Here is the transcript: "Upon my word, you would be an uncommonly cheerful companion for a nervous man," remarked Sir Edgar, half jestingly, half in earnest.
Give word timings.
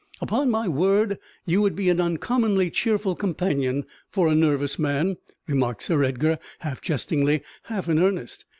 "Upon 0.19 0.49
my 0.49 0.67
word, 0.67 1.19
you 1.45 1.61
would 1.61 1.75
be 1.75 1.87
an 1.91 2.01
uncommonly 2.01 2.71
cheerful 2.71 3.13
companion 3.15 3.85
for 4.09 4.29
a 4.29 4.33
nervous 4.33 4.79
man," 4.79 5.17
remarked 5.47 5.83
Sir 5.83 6.03
Edgar, 6.03 6.39
half 6.61 6.81
jestingly, 6.81 7.43
half 7.65 7.87
in 7.87 7.99
earnest. 7.99 8.45